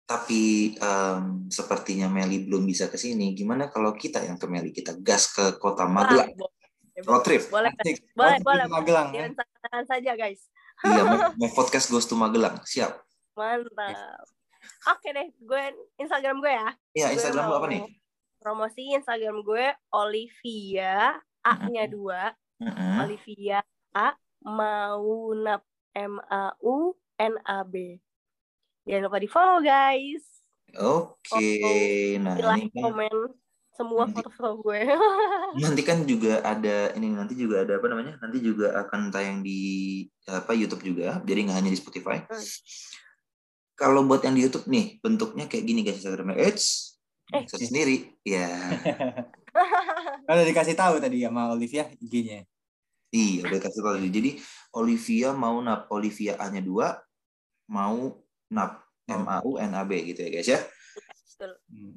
[0.04, 3.32] Tapi um, sepertinya Meli belum bisa ke sini.
[3.32, 6.36] Gimana kalau kita yang ke Meli kita gas ke kota Magelang?
[7.02, 7.50] Road trip.
[7.50, 8.06] Boleh, Asik.
[8.14, 8.64] boleh, boleh.
[8.70, 9.26] Magelang, ya.
[9.88, 10.46] Saja guys.
[10.84, 12.60] Iya, mau, mau podcast Ghost to Magelang.
[12.62, 12.92] Siap.
[13.34, 14.28] Mantap.
[14.94, 15.62] Oke deh, gue
[15.96, 16.68] Instagram gue ya.
[16.92, 17.82] Iya, Gue Instagram mau apa nih?
[18.40, 23.04] Promosi Instagram gue Olivia A-nya dua, Mm-mm.
[23.04, 23.64] Olivia
[23.96, 24.12] A
[24.44, 25.64] Maunab
[25.96, 27.96] M A U N A B.
[28.84, 30.24] Jangan lupa di follow guys.
[30.74, 31.50] Oke,
[32.18, 33.16] nah Di like, ini kan komen
[33.70, 34.80] semua Nanti- foto-foto gue.
[35.64, 38.18] nanti kan juga ada ini nanti juga ada apa namanya?
[38.18, 39.60] Nanti juga akan tayang di
[40.26, 42.22] apa YouTube juga, jadi nggak hanya di Spotify.
[42.22, 42.44] Hmm.
[43.74, 46.38] Kalau buat yang di YouTube nih, bentuknya kayak gini guys Instagramnya.
[46.38, 46.94] Eits,
[47.32, 47.42] Eh.
[47.48, 48.14] saya sendiri.
[48.22, 48.46] Ya,
[50.26, 52.44] Kan udah dikasih tahu tadi sama Olivia IG-nya.
[53.10, 53.96] iya udah kasih tahu.
[54.06, 54.38] Jadi
[54.74, 56.98] Olivia mau nap Olivia A-nya dua,
[57.66, 58.22] mau
[58.54, 58.72] NAB,
[59.10, 59.34] M hmm.
[59.34, 60.60] A U N A B gitu ya guys ya.
[61.44, 61.50] Oke,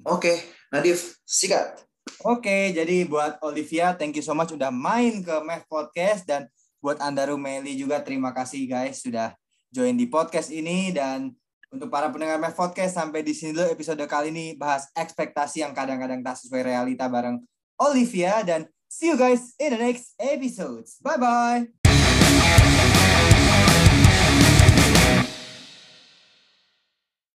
[0.04, 0.38] okay.
[0.74, 1.86] Nadif, sikat.
[2.26, 6.50] Oke, okay, jadi buat Olivia, thank you so much sudah main ke Math Podcast dan
[6.82, 9.34] buat Anda Rumeli juga terima kasih guys sudah
[9.74, 11.34] join di podcast ini dan
[11.68, 15.76] untuk para pendengar Math Podcast sampai di sini dulu episode kali ini bahas ekspektasi yang
[15.76, 17.44] kadang-kadang tak sesuai realita bareng
[17.76, 20.96] Olivia dan see you guys in the next episodes.
[21.04, 21.68] Bye bye.